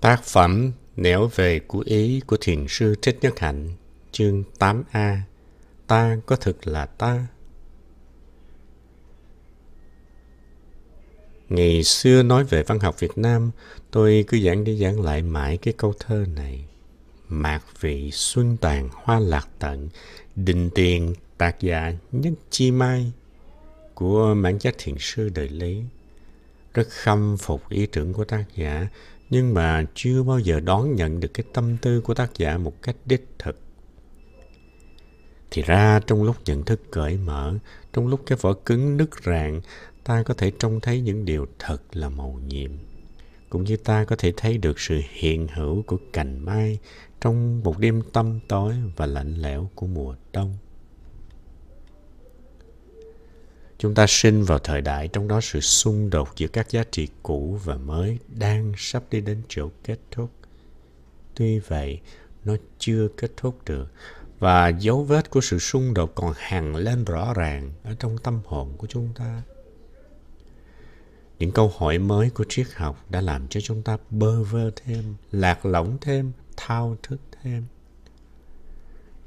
[0.00, 3.70] Tác phẩm Nẻo về của Ý của Thiền sư Thích Nhất Hạnh,
[4.12, 5.16] chương 8a
[5.86, 7.26] Ta có thực là ta?
[11.48, 13.50] Ngày xưa nói về văn học Việt Nam,
[13.90, 16.64] tôi cứ giảng đi giảng lại mãi cái câu thơ này.
[17.28, 19.88] Mạc vị xuân tàn hoa lạc tận,
[20.36, 23.12] đình tiền tác giả nhất chi mai
[23.94, 25.82] của mãn giác thiền sư đời Lý.
[26.74, 28.88] Rất khâm phục ý tưởng của tác giả,
[29.30, 32.82] nhưng mà chưa bao giờ đón nhận được cái tâm tư của tác giả một
[32.82, 33.60] cách đích thực.
[35.50, 37.54] Thì ra trong lúc nhận thức cởi mở,
[37.92, 39.60] trong lúc cái vỏ cứng nứt rạn,
[40.04, 42.70] ta có thể trông thấy những điều thật là màu nhiệm.
[43.48, 46.78] Cũng như ta có thể thấy được sự hiện hữu của cành mai
[47.20, 50.56] trong một đêm tăm tối và lạnh lẽo của mùa đông.
[53.80, 57.08] Chúng ta sinh vào thời đại trong đó sự xung đột giữa các giá trị
[57.22, 60.30] cũ và mới đang sắp đi đến chỗ kết thúc.
[61.34, 62.00] Tuy vậy,
[62.44, 63.92] nó chưa kết thúc được
[64.38, 68.40] và dấu vết của sự xung đột còn hằn lên rõ ràng ở trong tâm
[68.44, 69.42] hồn của chúng ta.
[71.38, 75.14] Những câu hỏi mới của triết học đã làm cho chúng ta bơ vơ thêm,
[75.32, 77.64] lạc lõng thêm, thao thức thêm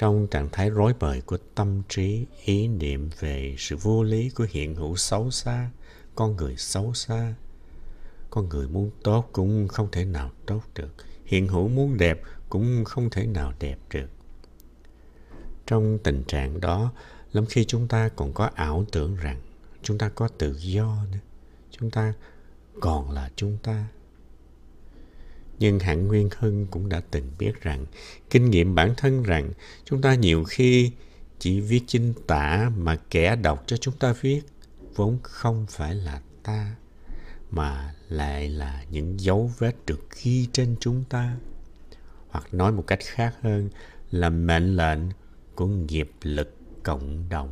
[0.03, 4.45] trong trạng thái rối bời của tâm trí, ý niệm về sự vô lý của
[4.49, 5.69] hiện hữu xấu xa,
[6.15, 7.33] con người xấu xa.
[8.29, 10.93] Con người muốn tốt cũng không thể nào tốt được.
[11.25, 14.09] Hiện hữu muốn đẹp cũng không thể nào đẹp được.
[15.65, 16.91] Trong tình trạng đó,
[17.33, 19.41] lắm khi chúng ta còn có ảo tưởng rằng
[19.81, 21.19] chúng ta có tự do nữa,
[21.71, 22.13] chúng ta
[22.79, 23.87] còn là chúng ta
[25.59, 27.85] nhưng hạng nguyên hưng cũng đã từng biết rằng,
[28.29, 29.51] kinh nghiệm bản thân rằng,
[29.85, 30.91] chúng ta nhiều khi
[31.39, 34.41] chỉ viết chính tả mà kẻ đọc cho chúng ta viết
[34.95, 36.75] vốn không phải là ta,
[37.51, 41.37] mà lại là những dấu vết được ghi trên chúng ta.
[42.29, 43.69] Hoặc nói một cách khác hơn
[44.11, 44.99] là mệnh lệnh
[45.55, 47.51] của nghiệp lực cộng đồng.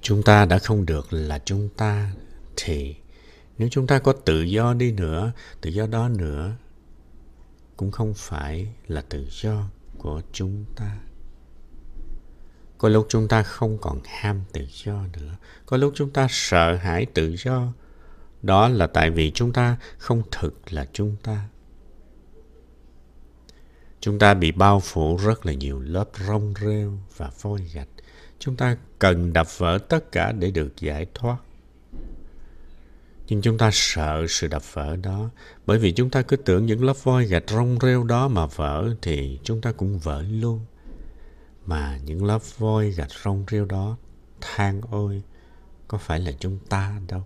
[0.00, 2.12] Chúng ta đã không được là chúng ta
[2.56, 2.94] thì
[3.58, 6.56] nếu chúng ta có tự do đi nữa, tự do đó nữa,
[7.76, 9.64] cũng không phải là tự do
[9.98, 10.98] của chúng ta.
[12.78, 15.36] Có lúc chúng ta không còn ham tự do nữa.
[15.66, 17.72] Có lúc chúng ta sợ hãi tự do.
[18.42, 21.48] Đó là tại vì chúng ta không thực là chúng ta.
[24.00, 27.88] Chúng ta bị bao phủ rất là nhiều lớp rong rêu và vôi gạch.
[28.38, 31.36] Chúng ta cần đập vỡ tất cả để được giải thoát
[33.28, 35.30] nhưng chúng ta sợ sự đập vỡ đó.
[35.66, 38.94] Bởi vì chúng ta cứ tưởng những lớp voi gạch rong rêu đó mà vỡ
[39.02, 40.60] thì chúng ta cũng vỡ luôn.
[41.66, 43.96] Mà những lớp voi gạch rong rêu đó
[44.40, 45.22] than ôi
[45.88, 47.22] có phải là chúng ta đâu?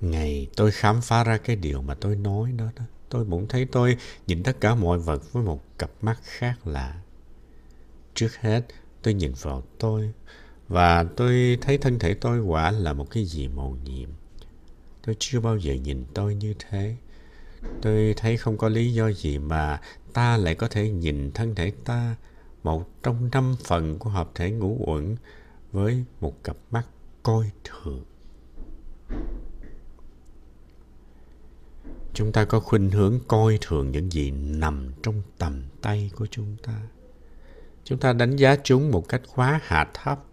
[0.00, 3.64] Ngày tôi khám phá ra cái điều mà tôi nói đó, đó tôi bỗng thấy
[3.64, 7.00] tôi nhìn tất cả mọi vật với một cặp mắt khác lạ.
[8.14, 8.62] Trước hết
[9.02, 10.12] tôi nhìn vào tôi
[10.68, 14.08] và tôi thấy thân thể tôi quả là một cái gì màu nhiệm.
[15.06, 16.96] Tôi chưa bao giờ nhìn tôi như thế.
[17.82, 19.80] Tôi thấy không có lý do gì mà
[20.12, 22.16] ta lại có thể nhìn thân thể ta
[22.62, 25.16] một trong năm phần của hợp thể ngũ uẩn
[25.72, 26.86] với một cặp mắt
[27.22, 28.04] coi thường.
[32.14, 36.56] Chúng ta có khuynh hướng coi thường những gì nằm trong tầm tay của chúng
[36.62, 36.82] ta.
[37.84, 40.24] Chúng ta đánh giá chúng một cách quá hạ thấp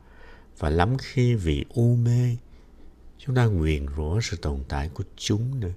[0.57, 2.35] và lắm khi vì u mê,
[3.17, 5.73] chúng ta nguyền rủa sự tồn tại của chúng nữa.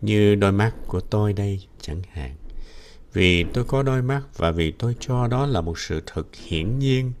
[0.00, 2.36] Như đôi mắt của tôi đây, chẳng hạn.
[3.12, 6.78] Vì tôi có đôi mắt và vì tôi cho đó là một sự thật hiển
[6.78, 7.12] nhiên.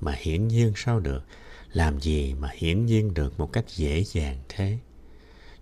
[0.00, 1.24] Mà hiển nhiên sao được?
[1.72, 4.78] Làm gì mà hiển nhiên được một cách dễ dàng thế?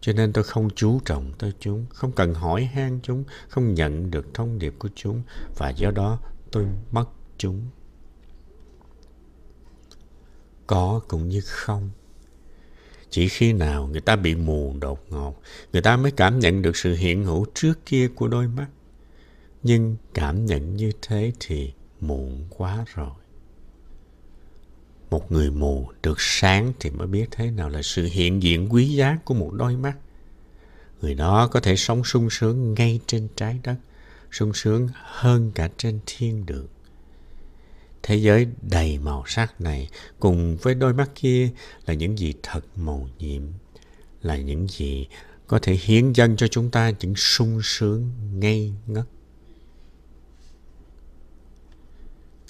[0.00, 4.10] Cho nên tôi không chú trọng tới chúng, không cần hỏi han chúng, không nhận
[4.10, 5.22] được thông điệp của chúng.
[5.56, 6.18] Và do đó
[6.50, 7.06] tôi mất
[7.38, 7.66] chúng
[10.66, 11.90] có cũng như không.
[13.10, 15.40] Chỉ khi nào người ta bị mù đột ngột,
[15.72, 18.66] người ta mới cảm nhận được sự hiện hữu trước kia của đôi mắt.
[19.62, 23.10] Nhưng cảm nhận như thế thì muộn quá rồi.
[25.10, 28.88] Một người mù được sáng thì mới biết thế nào là sự hiện diện quý
[28.88, 29.96] giá của một đôi mắt.
[31.00, 33.76] Người đó có thể sống sung sướng ngay trên trái đất,
[34.30, 36.66] sung sướng hơn cả trên thiên đường
[38.02, 39.88] thế giới đầy màu sắc này
[40.20, 41.50] cùng với đôi mắt kia
[41.86, 43.42] là những gì thật màu nhiệm
[44.22, 45.06] là những gì
[45.46, 49.06] có thể hiến dâng cho chúng ta những sung sướng ngây ngất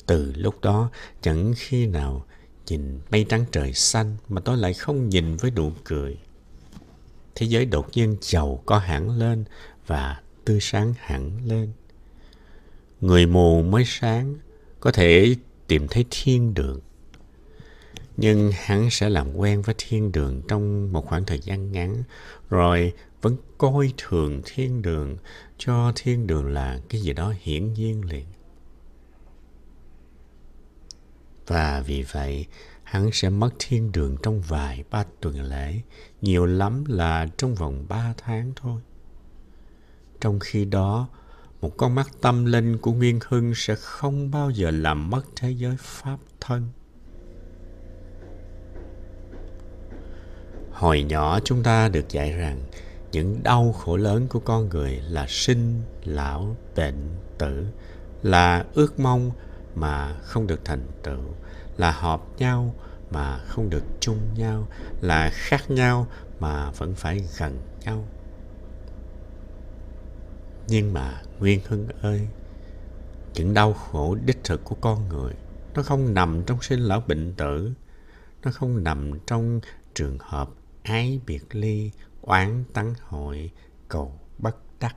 [0.07, 0.91] Từ lúc đó,
[1.21, 2.27] chẳng khi nào
[2.67, 6.19] nhìn mây trắng trời xanh mà tôi lại không nhìn với nụ cười.
[7.35, 9.45] Thế giới đột nhiên giàu có hẳn lên
[9.87, 11.73] và tươi sáng hẳn lên.
[13.01, 14.35] Người mù mới sáng
[14.83, 15.35] có thể
[15.67, 16.81] tìm thấy thiên đường.
[18.17, 22.03] Nhưng hắn sẽ làm quen với thiên đường trong một khoảng thời gian ngắn,
[22.51, 22.93] rồi
[23.23, 25.17] vẫn coi thường thiên đường,
[25.59, 28.27] cho thiên đường là cái gì đó hiển nhiên liền.
[31.47, 32.47] Và vì vậy,
[32.83, 35.81] hắn sẽ mất thiên đường trong vài ba tuần lễ,
[36.21, 38.81] nhiều lắm là trong vòng ba tháng thôi.
[40.21, 41.09] Trong khi đó,
[41.63, 45.51] một con mắt tâm linh của Nguyên Hưng sẽ không bao giờ làm mất thế
[45.51, 46.69] giới pháp thân.
[50.73, 52.61] Hồi nhỏ chúng ta được dạy rằng
[53.13, 57.67] những đau khổ lớn của con người là sinh, lão, bệnh, tử,
[58.23, 59.31] là ước mong
[59.75, 61.35] mà không được thành tựu,
[61.77, 62.75] là hợp nhau
[63.11, 64.69] mà không được chung nhau,
[65.01, 66.07] là khác nhau
[66.41, 68.05] mà vẫn phải gần nhau.
[70.69, 72.29] Nhưng mà Nguyên Hưng ơi,
[73.35, 75.35] những đau khổ đích thực của con người,
[75.75, 77.73] nó không nằm trong sinh lão bệnh tử,
[78.43, 79.61] nó không nằm trong
[79.95, 80.51] trường hợp
[80.83, 83.51] ái biệt ly, oán tắng hội,
[83.89, 84.97] cầu bất đắc.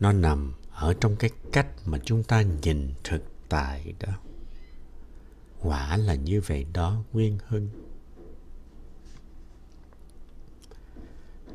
[0.00, 4.12] Nó nằm ở trong cái cách mà chúng ta nhìn thực tại đó.
[5.60, 7.68] Quả là như vậy đó, Nguyên Hưng.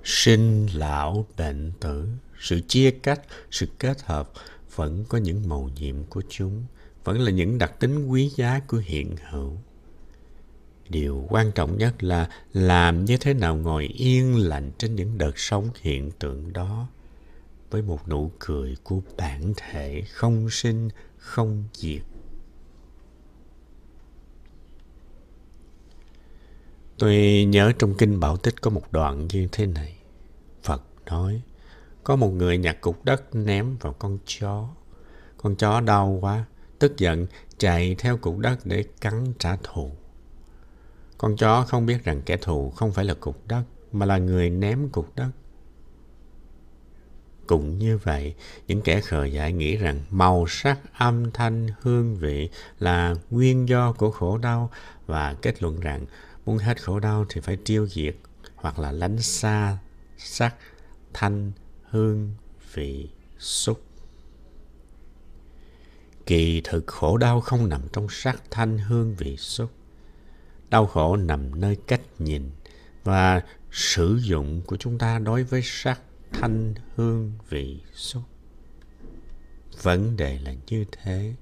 [0.04, 2.08] Sinh lão bệnh tử.
[2.40, 3.22] Sự chia cách,
[3.52, 4.32] sự kết hợp
[4.76, 6.66] vẫn có những màu nhiệm của chúng,
[7.04, 9.58] vẫn là những đặc tính quý giá của hiện hữu.
[10.90, 15.40] Điều quan trọng nhất là làm như thế nào ngồi yên lặng trên những đợt
[15.40, 16.88] sống hiện tượng đó
[17.72, 22.02] với một nụ cười của bản thể không sinh, không diệt.
[26.98, 29.98] Tôi nhớ trong Kinh Bảo Tích có một đoạn như thế này.
[30.64, 31.42] Phật nói,
[32.04, 34.70] có một người nhặt cục đất ném vào con chó.
[35.38, 36.46] Con chó đau quá,
[36.80, 39.92] tức giận chạy theo cục đất để cắn trả thù.
[41.18, 44.50] Con chó không biết rằng kẻ thù không phải là cục đất, mà là người
[44.50, 45.30] ném cục đất.
[47.48, 48.36] Cũng như vậy,
[48.68, 52.50] những kẻ khờ dại nghĩ rằng màu sắc, âm thanh, hương vị
[52.80, 54.72] là nguyên do của khổ đau
[55.06, 56.06] và kết luận rằng
[56.46, 58.16] Muốn hết khổ đau thì phải tiêu diệt
[58.56, 59.78] hoặc là lánh xa
[60.18, 60.56] sắc,
[61.14, 61.52] thanh,
[61.90, 62.32] hương,
[62.74, 63.10] vị,
[63.40, 63.82] xúc.
[66.26, 69.72] Kỳ thực khổ đau không nằm trong sắc, thanh, hương, vị, xúc.
[70.70, 72.50] Đau khổ nằm nơi cách nhìn
[73.04, 73.42] và
[73.72, 76.02] sử dụng của chúng ta đối với sắc,
[76.32, 78.24] thanh, hương, vị, xúc.
[79.82, 81.34] Vấn đề là như thế.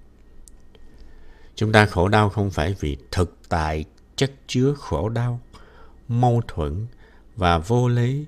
[1.55, 3.85] Chúng ta khổ đau không phải vì thực tại
[4.21, 5.39] chất chứa khổ đau,
[6.07, 6.87] mâu thuẫn
[7.35, 8.25] và vô lý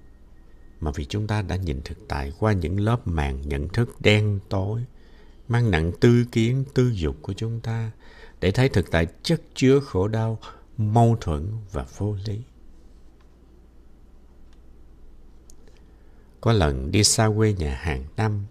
[0.79, 4.39] mà vì chúng ta đã nhìn thực tại qua những lớp màng nhận thức đen
[4.49, 4.85] tối
[5.47, 7.91] mang nặng tư kiến tư dục của chúng ta
[8.39, 10.39] để thấy thực tại chất chứa khổ đau
[10.77, 12.41] mâu thuẫn và vô lý.
[16.41, 18.45] Có lần đi xa quê nhà hàng năm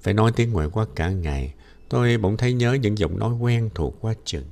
[0.00, 1.54] phải nói tiếng ngoại qua cả ngày
[1.88, 4.44] tôi bỗng thấy nhớ những giọng nói quen thuộc qua chừng.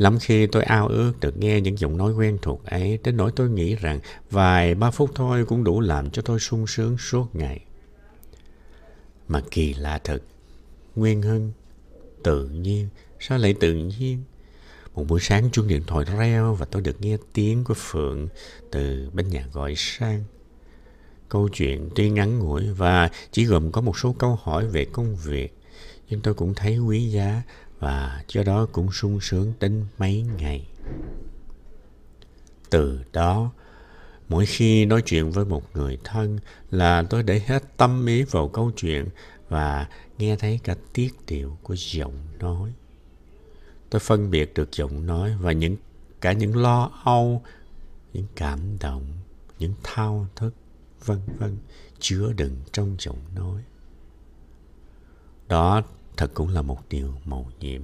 [0.00, 3.32] Lắm khi tôi ao ước được nghe những giọng nói quen thuộc ấy, đến nỗi
[3.36, 7.36] tôi nghĩ rằng vài ba phút thôi cũng đủ làm cho tôi sung sướng suốt
[7.36, 7.60] ngày.
[9.28, 10.22] Mà kỳ lạ thật,
[10.96, 11.52] Nguyên Hưng,
[12.22, 12.88] tự nhiên,
[13.18, 14.22] sao lại tự nhiên?
[14.94, 18.28] Một buổi sáng chuông điện thoại reo và tôi được nghe tiếng của Phượng
[18.70, 20.24] từ bên nhà gọi sang.
[21.28, 25.16] Câu chuyện tuy ngắn ngủi và chỉ gồm có một số câu hỏi về công
[25.16, 25.54] việc,
[26.08, 27.42] nhưng tôi cũng thấy quý giá
[27.80, 30.68] và do đó cũng sung sướng đến mấy ngày.
[32.70, 33.50] Từ đó,
[34.28, 36.38] mỗi khi nói chuyện với một người thân
[36.70, 39.08] là tôi để hết tâm ý vào câu chuyện
[39.48, 42.72] và nghe thấy cả tiết điệu của giọng nói.
[43.90, 45.76] Tôi phân biệt được giọng nói và những
[46.20, 47.42] cả những lo âu,
[48.12, 49.04] những cảm động,
[49.58, 50.54] những thao thức,
[51.04, 51.56] vân vân
[51.98, 53.62] chứa đựng trong giọng nói.
[55.48, 55.82] Đó
[56.20, 57.82] thật cũng là một điều mầu nhiệm.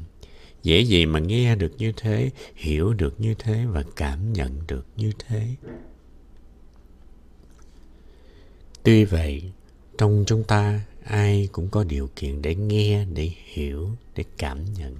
[0.63, 4.87] Dễ gì mà nghe được như thế, hiểu được như thế và cảm nhận được
[4.97, 5.55] như thế.
[8.83, 9.53] Tuy vậy,
[9.99, 14.97] trong chúng ta, ai cũng có điều kiện để nghe, để hiểu, để cảm nhận.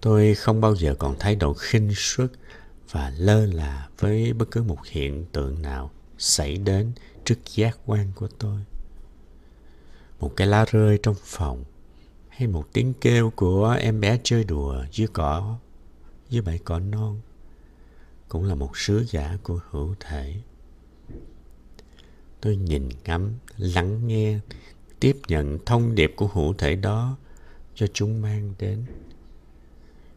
[0.00, 2.30] Tôi không bao giờ còn thái độ khinh suất
[2.90, 6.92] và lơ là với bất cứ một hiện tượng nào xảy đến
[7.24, 8.60] trước giác quan của tôi
[10.20, 11.64] một cái lá rơi trong phòng
[12.28, 15.58] hay một tiếng kêu của em bé chơi đùa dưới cỏ,
[16.28, 17.20] dưới bãi cỏ non,
[18.28, 20.34] cũng là một sứ giả của hữu thể.
[22.40, 24.38] Tôi nhìn ngắm, lắng nghe,
[25.00, 27.16] tiếp nhận thông điệp của hữu thể đó
[27.74, 28.84] cho chúng mang đến.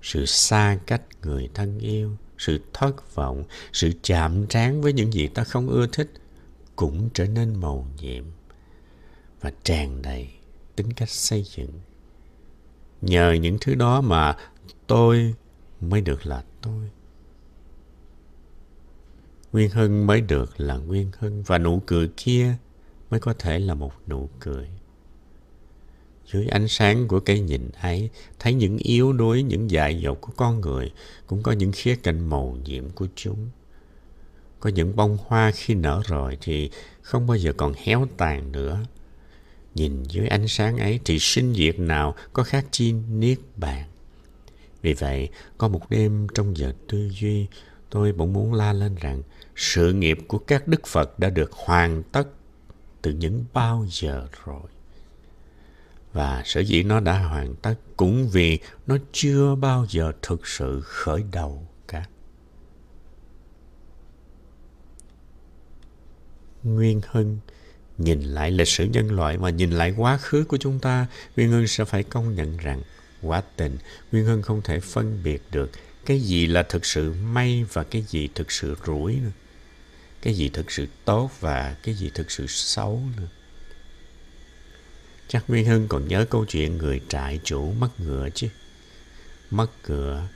[0.02, 3.44] Sự xa cách người thân yêu, sự thất vọng,
[3.74, 6.12] sự chạm trán với những gì ta không ưa thích
[6.76, 8.24] cũng trở nên màu nhiệm
[9.44, 10.30] và tràn đầy
[10.76, 11.72] tính cách xây dựng.
[13.02, 14.38] Nhờ những thứ đó mà
[14.88, 15.34] tôi
[15.82, 16.90] mới được là tôi.
[19.54, 22.56] Nguyên Hưng mới được là Nguyên Hưng và nụ cười kia
[23.10, 24.68] mới có thể là một nụ cười.
[26.26, 28.10] Dưới ánh sáng của cây nhìn ấy,
[28.40, 30.92] thấy những yếu đuối, những dại dột của con người,
[31.28, 33.50] cũng có những khía cạnh màu nhiệm của chúng.
[34.60, 36.70] Có những bông hoa khi nở rồi thì
[37.02, 38.86] không bao giờ còn héo tàn nữa.
[39.76, 43.90] Nhìn dưới ánh sáng ấy thì sinh diệt nào có khác chi niết bàn.
[44.82, 47.48] Vì vậy, có một đêm trong giờ tư duy,
[47.90, 49.22] tôi bỗng muốn la lên rằng
[49.56, 52.28] sự nghiệp của các đức Phật đã được hoàn tất
[53.02, 54.70] từ những bao giờ rồi.
[56.14, 60.82] Và sở dĩ nó đã hoàn tất cũng vì nó chưa bao giờ thực sự
[60.84, 62.06] khởi đầu cả.
[66.64, 67.40] Nguyên Hưng
[67.98, 71.50] nhìn lại lịch sử nhân loại và nhìn lại quá khứ của chúng ta, Nguyên
[71.50, 72.82] Hưng sẽ phải công nhận rằng
[73.22, 73.78] quá tình,
[74.12, 75.72] Nguyên Hưng không thể phân biệt được
[76.06, 79.32] cái gì là thực sự may và cái gì thực sự rủi nữa.
[80.22, 83.28] Cái gì thực sự tốt và cái gì thực sự xấu nữa.
[85.28, 88.48] Chắc Nguyên Hưng còn nhớ câu chuyện người trại chủ mất ngựa chứ.
[89.52, 90.28] Mất ngựa,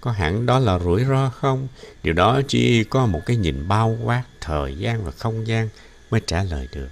[0.00, 1.68] có hẳn đó là rủi ro không?
[2.02, 5.68] Điều đó chỉ có một cái nhìn bao quát thời gian và không gian
[6.14, 6.88] mới trả lời được.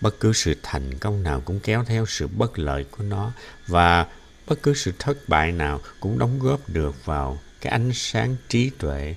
[0.00, 3.32] Bất cứ sự thành công nào cũng kéo theo sự bất lợi của nó
[3.66, 4.06] và
[4.46, 8.70] bất cứ sự thất bại nào cũng đóng góp được vào cái ánh sáng trí
[8.78, 9.14] tuệ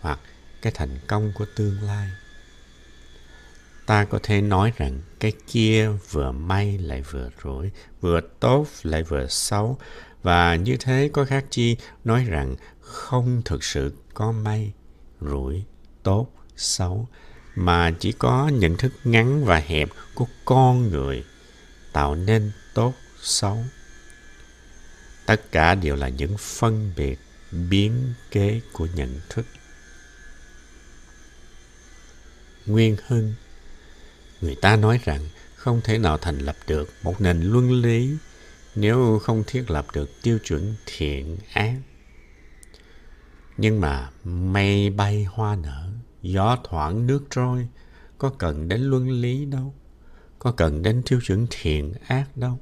[0.00, 0.20] hoặc
[0.62, 2.10] cái thành công của tương lai
[3.90, 9.02] ta có thể nói rằng cái kia vừa may lại vừa rủi, vừa tốt lại
[9.02, 9.78] vừa xấu.
[10.22, 14.72] Và như thế có khác chi nói rằng không thực sự có may,
[15.20, 15.64] rủi,
[16.02, 17.08] tốt, xấu,
[17.60, 21.24] mà chỉ có nhận thức ngắn và hẹp của con người
[21.92, 23.64] tạo nên tốt, xấu.
[25.26, 27.18] Tất cả đều là những phân biệt,
[27.70, 29.46] biến kế của nhận thức.
[32.66, 33.34] Nguyên Hưng
[34.40, 35.20] Người ta nói rằng
[35.54, 38.16] không thể nào thành lập được một nền luân lý
[38.74, 41.74] nếu không thiết lập được tiêu chuẩn thiện ác.
[43.56, 45.89] Nhưng mà mây bay hoa nở,
[46.22, 47.68] gió thoảng nước trôi,
[48.18, 49.74] có cần đến luân lý đâu,
[50.38, 52.58] có cần đến tiêu chuẩn thiện ác đâu.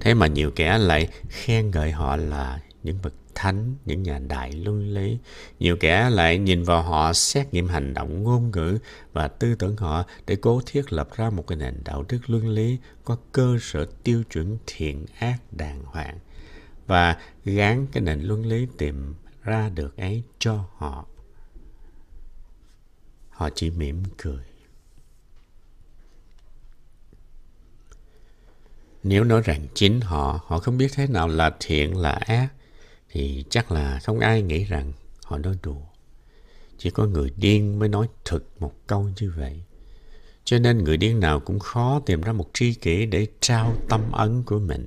[0.00, 4.52] Thế mà nhiều kẻ lại khen ngợi họ là những bậc thánh, những nhà đại
[4.52, 5.18] luân lý.
[5.58, 8.78] Nhiều kẻ lại nhìn vào họ xét nghiệm hành động ngôn ngữ
[9.12, 12.48] và tư tưởng họ để cố thiết lập ra một cái nền đạo đức luân
[12.48, 16.18] lý có cơ sở tiêu chuẩn thiện ác đàng hoàng
[16.86, 21.06] và gán cái nền luân lý tìm ra được ấy cho họ.
[23.40, 24.44] Họ chỉ mỉm cười.
[29.02, 32.48] Nếu nói rằng chính họ, họ không biết thế nào là thiện là ác,
[33.10, 34.92] thì chắc là không ai nghĩ rằng
[35.24, 35.82] họ nói đùa.
[36.78, 39.62] Chỉ có người điên mới nói thật một câu như vậy.
[40.44, 44.12] Cho nên người điên nào cũng khó tìm ra một tri kỷ để trao tâm
[44.12, 44.86] ấn của mình.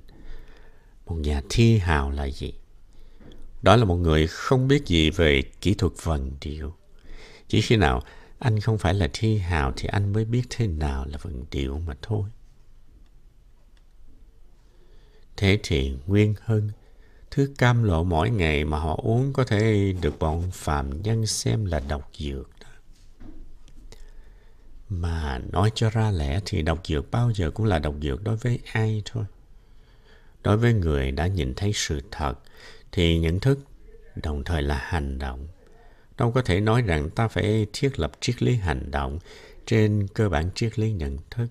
[1.05, 2.53] Một nhà thi hào là gì?
[3.61, 6.73] Đó là một người không biết gì về kỹ thuật vần điệu.
[7.47, 8.03] Chỉ khi nào
[8.43, 11.79] anh không phải là thi hào thì anh mới biết thế nào là vần điệu
[11.79, 12.29] mà thôi.
[15.37, 16.71] Thế thì Nguyên hơn
[17.31, 21.65] Thứ cam lộ mỗi ngày mà họ uống có thể được bọn phàm nhân xem
[21.65, 22.49] là độc dược.
[22.61, 22.67] Đó.
[24.89, 28.35] Mà nói cho ra lẽ thì độc dược bao giờ cũng là độc dược đối
[28.35, 29.25] với ai thôi.
[30.43, 32.33] Đối với người đã nhìn thấy sự thật
[32.91, 33.59] thì nhận thức
[34.23, 35.47] đồng thời là hành động.
[36.17, 39.19] Đâu có thể nói rằng ta phải thiết lập triết lý hành động
[39.65, 41.47] trên cơ bản triết lý nhận thức.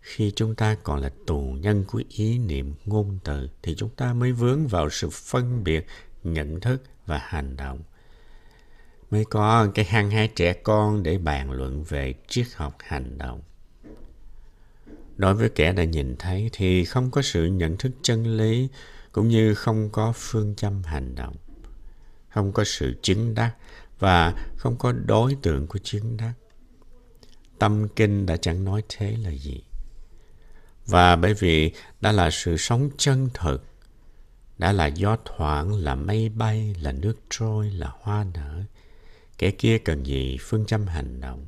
[0.00, 4.12] Khi chúng ta còn là tù nhân của ý niệm ngôn từ, thì chúng ta
[4.12, 5.86] mới vướng vào sự phân biệt,
[6.24, 7.82] nhận thức và hành động.
[9.10, 13.42] Mới có cái hăng hái trẻ con để bàn luận về triết học hành động.
[15.16, 18.68] Đối với kẻ đã nhìn thấy thì không có sự nhận thức chân lý,
[19.12, 21.36] cũng như không có phương châm hành động
[22.36, 23.54] không có sự chứng đắc
[23.98, 26.32] và không có đối tượng của chứng đắc
[27.58, 29.62] tâm kinh đã chẳng nói thế là gì
[30.86, 33.64] Và bởi vì đã là sự sống chân thực,
[34.58, 38.62] đã là gió thoảng, là mây bay, là nước trôi, là hoa nở.
[39.38, 41.46] Kẻ kia cần gì phương châm hành động.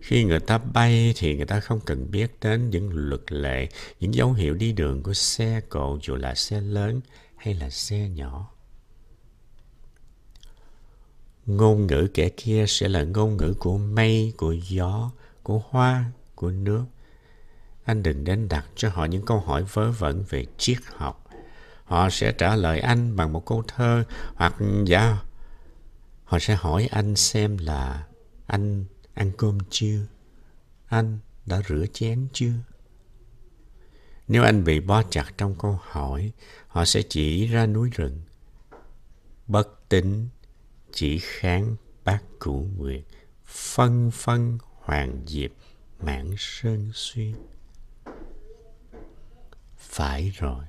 [0.00, 3.68] Khi người ta bay thì người ta không cần biết đến những luật lệ,
[4.00, 7.00] những dấu hiệu đi đường của xe cộ dù là xe lớn
[7.36, 8.51] hay là xe nhỏ.
[11.46, 15.10] Ngôn ngữ kẻ kia sẽ là ngôn ngữ của mây, của gió,
[15.42, 16.84] của hoa, của nước.
[17.84, 21.26] Anh đừng đến đặt cho họ những câu hỏi vớ vẩn về triết học.
[21.84, 24.04] Họ sẽ trả lời anh bằng một câu thơ
[24.36, 24.54] hoặc
[24.86, 25.18] dạ
[26.32, 28.06] họ sẽ hỏi anh xem là
[28.46, 28.84] anh
[29.14, 30.06] ăn cơm chưa?
[30.86, 32.52] Anh đã rửa chén chưa?
[34.28, 36.32] Nếu anh bị bó chặt trong câu hỏi,
[36.66, 38.20] họ sẽ chỉ ra núi rừng.
[39.46, 40.28] Bất tính,
[40.92, 43.02] chỉ kháng bác cửu nguyệt,
[43.46, 45.50] phân phân hoàng diệp,
[46.00, 47.34] mãn sơn xuyên.
[49.76, 50.64] Phải rồi,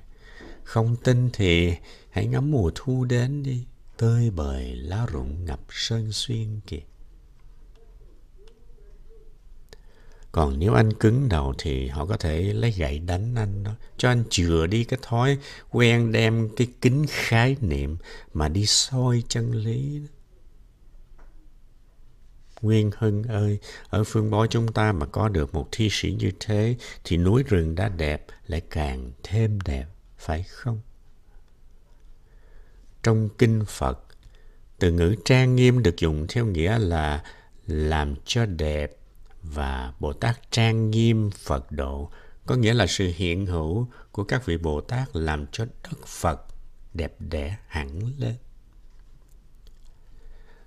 [0.64, 1.74] không tin thì
[2.10, 3.66] hãy ngắm mùa thu đến đi,
[3.96, 6.82] tơi bời lá rụng ngập sơn xuyên kìa.
[10.34, 13.72] Còn nếu anh cứng đầu thì họ có thể lấy gậy đánh anh đó.
[13.96, 15.38] Cho anh chừa đi cái thói
[15.70, 17.96] quen đem cái kính khái niệm
[18.32, 19.98] mà đi soi chân lý.
[19.98, 20.13] Đó.
[22.62, 23.58] Nguyên Hưng ơi,
[23.88, 27.42] ở phương bói chúng ta mà có được một thi sĩ như thế thì núi
[27.42, 29.86] rừng đã đẹp lại càng thêm đẹp,
[30.18, 30.80] phải không?
[33.02, 34.04] Trong kinh Phật,
[34.78, 37.24] từ ngữ trang nghiêm được dùng theo nghĩa là
[37.66, 38.96] làm cho đẹp
[39.42, 42.10] và Bồ Tát trang nghiêm Phật độ
[42.46, 46.46] có nghĩa là sự hiện hữu của các vị Bồ Tát làm cho đất Phật
[46.94, 48.34] đẹp đẽ hẳn lên.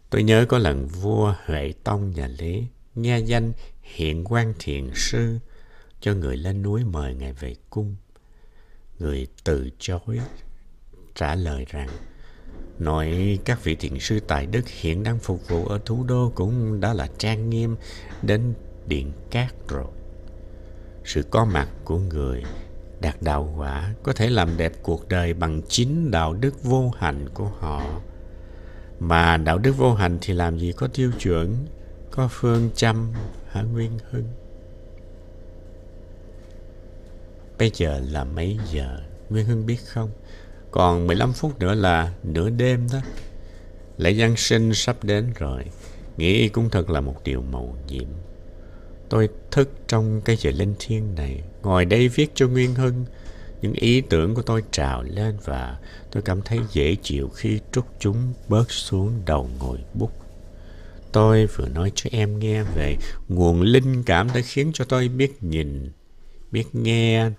[0.10, 2.64] Tôi nhớ có lần vua Huệ Tông nhà Lý
[2.96, 5.40] nghe danh hiện quan thiền sư
[6.02, 7.96] cho người lên núi mời ngài về cung.
[9.00, 10.20] Người từ chối,
[11.16, 11.90] trả lời rằng,
[12.80, 16.80] Nội các vị thiền sư tại Đức hiện đang phục vụ ở thủ đô cũng
[16.80, 17.76] đã là trang nghiêm
[18.22, 18.54] đến
[18.88, 19.86] điện cát rồi.
[21.06, 22.44] Sự có mặt của người
[23.02, 27.30] đạt đạo quả có thể làm đẹp cuộc đời bằng chính đạo đức vô hành
[27.34, 28.02] của họ.
[29.00, 31.66] Mà đạo đức vô hành thì làm gì có tiêu chuẩn,
[32.12, 33.12] có phương châm
[33.48, 34.28] hả Nguyên Hưng?
[37.60, 39.00] Bây giờ là mấy giờ?
[39.30, 40.10] Nguyên Hưng biết không?
[40.72, 43.00] Còn 15 phút nữa là nửa đêm đó.
[43.98, 45.64] Lễ Giáng sinh sắp đến rồi.
[46.18, 48.08] Nghĩ cũng thật là một điều màu nhiệm.
[49.10, 53.06] Tôi thức trong cái giờ linh thiêng này, ngồi đây viết cho Nguyên Hưng.
[53.62, 55.80] Những ý tưởng của tôi trào lên và
[56.12, 60.12] tôi cảm thấy dễ chịu khi trút chúng bớt xuống đầu ngồi bút.
[61.12, 65.44] Tôi vừa nói cho em nghe về nguồn linh cảm đã khiến cho tôi biết
[65.44, 65.92] nhìn,
[66.52, 67.30] biết nghe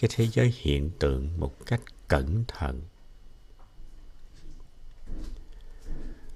[0.00, 2.80] cái thế giới hiện tượng một cách cẩn thận.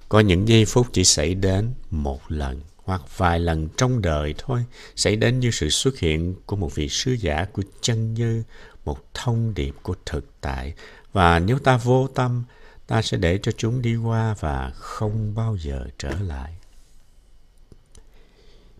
[0.08, 4.64] Có những giây phút chỉ xảy đến một lần hoặc vài lần trong đời thôi
[4.96, 8.42] xảy đến như sự xuất hiện của một vị sứ giả của chân như,
[8.84, 10.74] một thông điệp của thực tại.
[11.12, 12.44] Và nếu ta vô tâm,
[12.86, 16.56] ta sẽ để cho chúng đi qua và không bao giờ trở lại.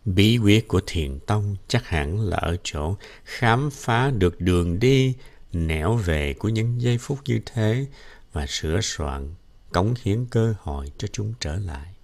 [0.05, 5.15] Bí quyết của thiền tông chắc hẳn là ở chỗ khám phá được đường đi,
[5.53, 7.87] nẻo về của những giây phút như thế
[8.33, 9.35] và sửa soạn,
[9.73, 11.96] cống hiến cơ hội cho chúng trở lại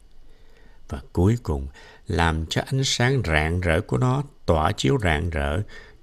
[0.92, 1.66] và cuối cùng
[2.06, 5.62] làm cho ánh sáng rạng rỡ của nó tỏa chiếu rạng rỡ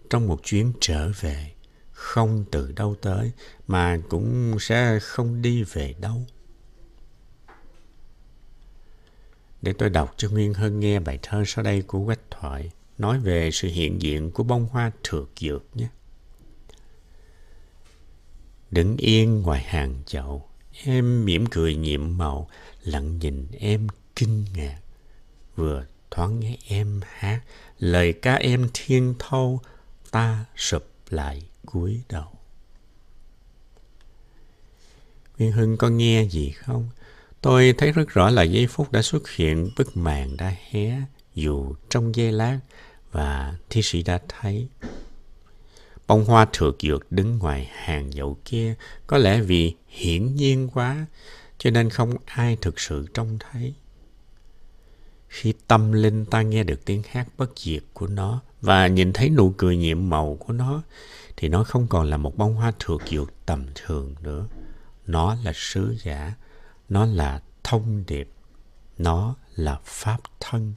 [0.09, 1.51] trong một chuyến trở về
[1.91, 3.31] không từ đâu tới
[3.67, 6.25] mà cũng sẽ không đi về đâu
[9.61, 13.19] để tôi đọc cho Nguyên Hân nghe bài thơ sau đây của Quách Thoại nói
[13.19, 15.87] về sự hiện diện của bông hoa thược dược nhé.
[18.71, 20.49] Đứng yên ngoài hàng chậu,
[20.83, 22.49] em mỉm cười nhiệm màu,
[22.83, 23.87] lặng nhìn em
[24.19, 24.79] kinh ngạc.
[25.55, 27.41] Vừa thoáng nghe em hát,
[27.79, 29.61] lời ca em thiên thâu,
[30.11, 32.31] ta sụp lại cúi đầu.
[35.37, 36.89] Nguyên Hưng có nghe gì không?
[37.41, 41.01] Tôi thấy rất rõ là giây phút đã xuất hiện bức màn đã hé
[41.35, 42.59] dù trong giây lát
[43.11, 44.67] và thi sĩ đã thấy.
[46.07, 48.75] Bông hoa thược dược đứng ngoài hàng dậu kia
[49.07, 51.05] có lẽ vì hiển nhiên quá
[51.57, 53.73] cho nên không ai thực sự trông thấy.
[55.29, 59.29] Khi tâm linh ta nghe được tiếng hát bất diệt của nó và nhìn thấy
[59.29, 60.81] nụ cười nhiệm màu của nó
[61.37, 64.47] thì nó không còn là một bông hoa thược dược tầm thường nữa.
[65.07, 66.33] Nó là sứ giả,
[66.89, 68.29] nó là thông điệp,
[68.97, 70.73] nó là pháp thân.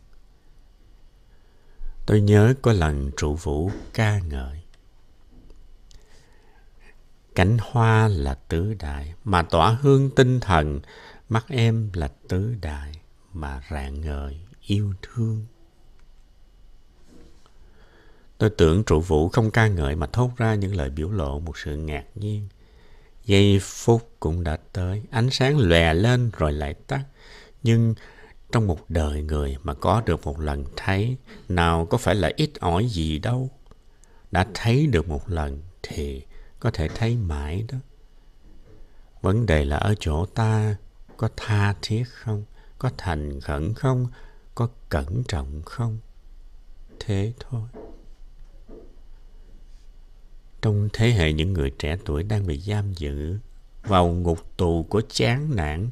[2.07, 4.63] Tôi nhớ có lần trụ vũ ca ngợi
[7.35, 10.81] Cánh hoa là tứ đại, mà tỏa hương tinh thần,
[11.29, 12.93] mắt em là tứ đại,
[13.33, 15.47] mà rạng ngời yêu thương.
[18.39, 21.59] Tôi tưởng trụ vũ không ca ngợi mà thốt ra những lời biểu lộ một
[21.59, 22.49] sự ngạc nhiên.
[23.25, 27.05] Giây phút cũng đã tới, ánh sáng lòe lên rồi lại tắt.
[27.63, 27.95] Nhưng
[28.53, 31.17] trong một đời người mà có được một lần thấy,
[31.49, 33.51] nào có phải là ít ỏi gì đâu.
[34.31, 36.23] Đã thấy được một lần thì
[36.61, 37.79] có thể thấy mãi đó.
[39.21, 40.77] Vấn đề là ở chỗ ta
[41.17, 42.45] có tha thiết không,
[42.83, 44.07] có thành khẩn không,
[44.55, 45.99] có cẩn trọng không.
[47.01, 47.63] Thế thôi.
[50.63, 53.39] Trong thế hệ những người trẻ tuổi đang bị giam giữ
[53.83, 55.91] vào ngục tù của chán nản,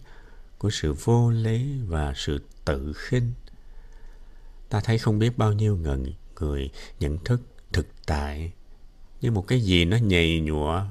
[0.59, 3.33] của sự vô lý và sự tự khinh,
[4.69, 7.41] ta thấy không biết bao nhiêu người, người nhận thức
[7.73, 8.53] thực tại
[9.21, 10.83] như một cái gì nó nhầy nhụa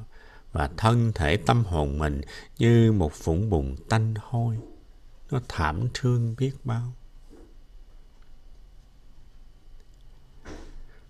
[0.52, 2.22] và thân thể tâm hồn mình
[2.58, 4.58] như một vũng bùn tanh hôi.
[5.32, 6.94] Nó thảm thương biết bao.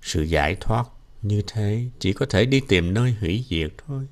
[0.01, 0.85] Sự giải thoát
[1.21, 4.07] như thế chỉ có thể đi tìm nơi hủy diệt thôi.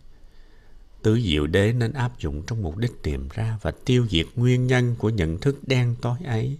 [1.03, 4.67] Tứ diệu đế nên áp dụng trong mục đích tìm ra và tiêu diệt nguyên
[4.67, 6.57] nhân của nhận thức đen tối ấy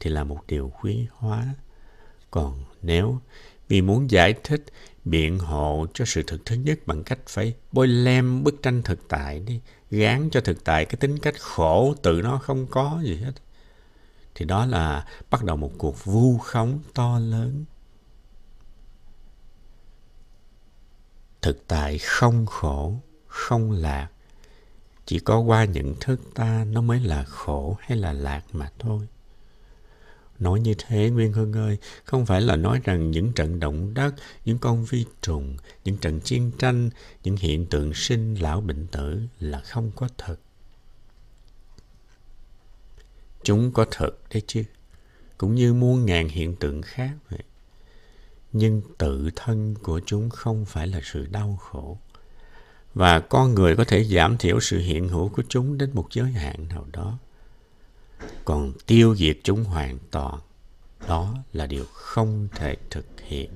[0.00, 1.54] thì là một điều quý hóa.
[2.30, 3.20] Còn nếu
[3.68, 4.64] vì muốn giải thích
[5.06, 9.08] biện hộ cho sự thực thứ nhất bằng cách phải bôi lem bức tranh thực
[9.08, 13.16] tại đi, gán cho thực tại cái tính cách khổ tự nó không có gì
[13.16, 13.32] hết.
[14.34, 17.64] Thì đó là bắt đầu một cuộc vu khống to lớn.
[21.42, 22.94] Thực tại không khổ,
[23.26, 24.08] không lạc.
[25.06, 29.06] Chỉ có qua nhận thức ta nó mới là khổ hay là lạc mà thôi.
[30.38, 34.14] Nói như thế Nguyên Hưng ơi, không phải là nói rằng những trận động đất,
[34.44, 36.90] những con vi trùng, những trận chiến tranh,
[37.22, 40.36] những hiện tượng sinh lão bệnh tử là không có thật.
[43.42, 44.62] Chúng có thật đấy chứ,
[45.38, 47.42] cũng như muôn ngàn hiện tượng khác vậy.
[48.52, 51.98] Nhưng tự thân của chúng không phải là sự đau khổ.
[52.94, 56.32] Và con người có thể giảm thiểu sự hiện hữu của chúng đến một giới
[56.32, 57.18] hạn nào đó
[58.44, 60.38] còn tiêu diệt chúng hoàn toàn,
[61.08, 63.50] đó là điều không thể thực hiện.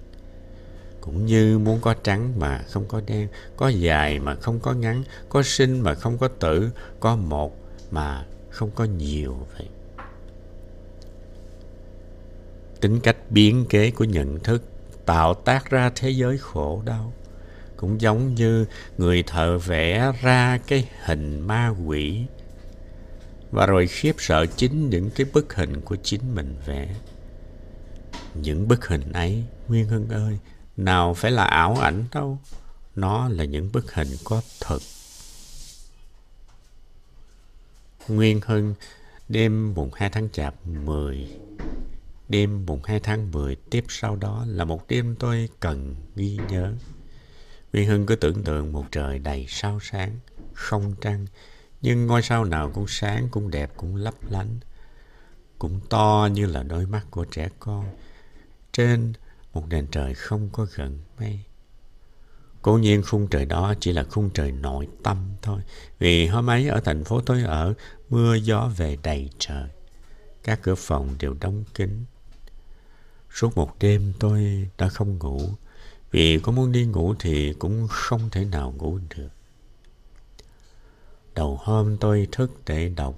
[1.01, 5.05] Cũng như muốn có trắng mà không có đen, có dài mà không có ngắn,
[5.29, 6.71] có sinh mà không có tử,
[7.01, 7.57] có một
[7.91, 9.69] mà không có nhiều vậy.
[12.81, 14.63] Tính cách biến kế của nhận thức
[15.07, 17.13] tạo tác ra thế giới khổ đau.
[17.77, 18.67] Cũng giống như
[18.99, 22.27] người thợ vẽ ra cái hình ma quỷ
[23.51, 26.95] và rồi khiếp sợ chính những cái bức hình của chính mình vẽ.
[28.35, 30.39] Những bức hình ấy, Nguyên Hưng ơi,
[30.77, 32.39] nào phải là ảo ảnh đâu.
[32.97, 34.79] Nó là những bức hình có thật.
[38.09, 38.75] Nguyên Hưng,
[39.29, 41.29] đêm mùng 2 tháng Chạp 10.
[42.29, 46.73] Đêm mùng 2 tháng 10 tiếp sau đó là một đêm tôi cần ghi nhớ.
[47.73, 50.19] Nguyên Hưng cứ tưởng tượng một trời đầy sao sáng,
[50.53, 51.27] không trăng,
[51.83, 54.59] nhưng ngôi sao nào cũng sáng, cũng đẹp, cũng lấp lánh,
[55.59, 57.85] cũng to như là đôi mắt của trẻ con.
[58.73, 59.13] Trên
[59.53, 61.41] một nền trời không có gần mây.
[62.63, 65.61] Cố nhiên khung trời đó chỉ là khung trời nội tâm thôi.
[65.99, 67.75] Vì hôm ấy ở thành phố tôi ở,
[68.11, 69.69] mưa gió về đầy trời.
[70.45, 72.05] Các cửa phòng đều đóng kín.
[73.35, 75.41] Suốt một đêm tôi đã không ngủ.
[76.11, 79.29] Vì có muốn đi ngủ thì cũng không thể nào ngủ được.
[81.41, 83.15] Đầu hôm tôi thức để đọc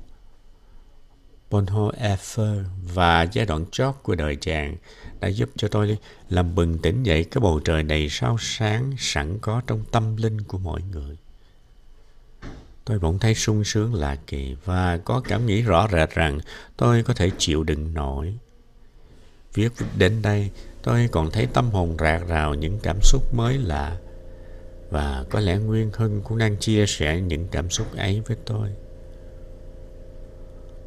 [1.51, 4.77] Bonhoeffer và giai đoạn chót của đời chàng
[5.21, 9.39] đã giúp cho tôi làm bừng tỉnh dậy cái bầu trời đầy sao sáng sẵn
[9.41, 11.17] có trong tâm linh của mọi người.
[12.85, 16.39] Tôi bỗng thấy sung sướng lạ kỳ và có cảm nghĩ rõ rệt rằng
[16.77, 18.35] tôi có thể chịu đựng nổi.
[19.55, 20.51] Viết đến đây,
[20.83, 23.97] tôi còn thấy tâm hồn rạc rào những cảm xúc mới lạ
[24.93, 28.69] và có lẽ Nguyên Hưng cũng đang chia sẻ những cảm xúc ấy với tôi.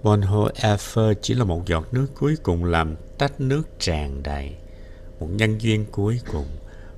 [0.04, 4.56] Bonhoeffer chỉ là một giọt nước cuối cùng làm tách nước tràn đầy.
[5.20, 6.46] Một nhân duyên cuối cùng,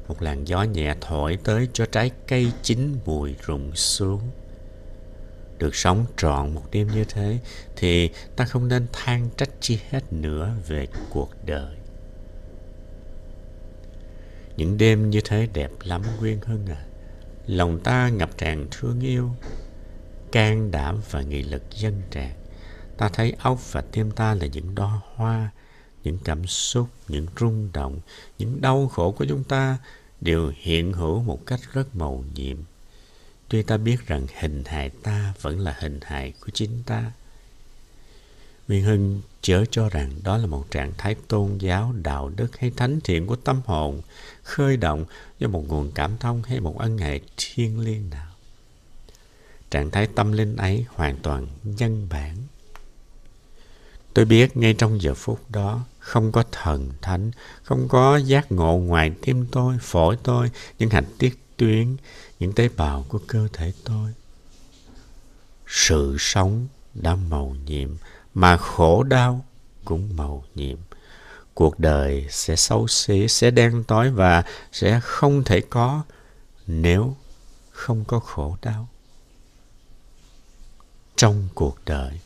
[0.08, 4.22] một làn gió nhẹ thổi tới cho trái cây chín mùi rụng xuống.
[5.58, 7.40] Được sống trọn một đêm như thế
[7.76, 11.76] thì ta không nên than trách chi hết nữa về cuộc đời.
[14.58, 16.87] Những đêm như thế đẹp lắm Nguyên Hưng à
[17.48, 19.32] lòng ta ngập tràn thương yêu,
[20.32, 22.34] can đảm và nghị lực dân tràn
[22.98, 25.52] ta thấy óc và tim ta là những đóa hoa,
[26.04, 28.00] những cảm xúc, những rung động,
[28.38, 29.78] những đau khổ của chúng ta
[30.22, 32.58] đều hiện hữu một cách rất màu nhiệm
[33.50, 37.12] tuy ta biết rằng hình hài ta vẫn là hình hài của chính ta.
[38.68, 42.72] Nguyên Hưng chớ cho rằng đó là một trạng thái tôn giáo, đạo đức hay
[42.72, 44.02] thánh thiện của tâm hồn,
[44.44, 45.06] khơi động
[45.40, 48.32] do một nguồn cảm thông hay một ân hệ thiêng liêng nào.
[49.72, 52.36] Trạng thái tâm linh ấy hoàn toàn nhân bản.
[54.14, 57.32] Tôi biết ngay trong giờ phút đó không có thần thánh,
[57.64, 61.96] không có giác ngộ ngoài tim tôi, phổi tôi, những hạch tiết tuyến,
[62.40, 64.14] những tế bào của cơ thể tôi.
[65.68, 67.90] Sự sống đã màu nhiệm,
[68.38, 69.46] mà khổ đau
[69.86, 70.78] cũng màu nhiệm.
[71.54, 76.04] Cuộc đời sẽ xấu xí, sẽ đen tối và sẽ không thể có
[76.68, 77.16] nếu
[77.70, 78.90] không có khổ đau.
[81.16, 82.20] Trong cuộc đời,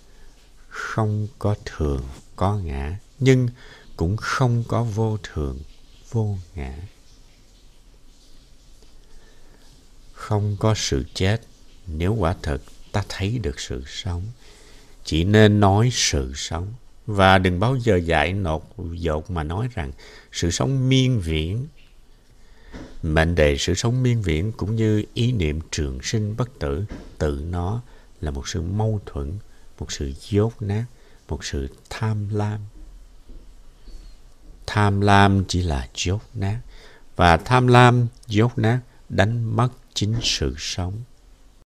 [0.68, 2.04] không có thường,
[2.36, 3.48] có ngã, nhưng
[3.98, 5.60] cũng không có vô thường,
[6.12, 6.78] vô ngã.
[10.14, 11.42] Không có sự chết
[11.88, 14.24] nếu quả thật ta thấy được sự sống.
[15.12, 16.74] Chỉ nên nói sự sống
[17.06, 19.92] và đừng bao giờ dạy nột dột mà nói rằng
[20.32, 21.68] sự sống miên viễn.
[23.04, 26.86] Mệnh đề sự sống miên viễn cũng như ý niệm trường sinh bất tử
[27.18, 27.82] tự nó
[28.22, 29.32] là một sự mâu thuẫn,
[29.80, 30.86] một sự dốt nát,
[31.28, 32.60] một sự tham lam.
[34.68, 36.60] Tham lam chỉ là dốt nát
[37.16, 40.94] và tham lam dốt nát đánh mất chính sự sống.